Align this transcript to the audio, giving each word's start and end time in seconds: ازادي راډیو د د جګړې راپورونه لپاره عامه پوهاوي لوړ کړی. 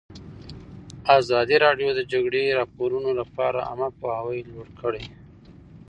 ازادي 1.19 1.57
راډیو 1.65 1.89
د 1.93 1.95
د 1.99 2.01
جګړې 2.11 2.43
راپورونه 2.59 3.09
لپاره 3.19 3.65
عامه 3.69 3.89
پوهاوي 3.99 4.39
لوړ 4.51 4.67
کړی. 4.81 5.03